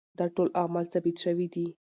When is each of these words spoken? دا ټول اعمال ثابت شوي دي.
دا 0.17 0.25
ټول 0.35 0.47
اعمال 0.61 0.85
ثابت 0.93 1.15
شوي 1.23 1.47
دي. 1.53 1.67